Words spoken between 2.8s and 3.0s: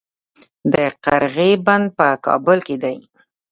دی